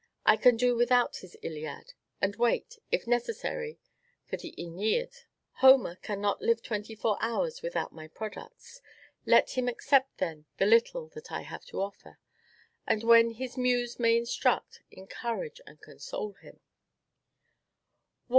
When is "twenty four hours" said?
6.63-7.61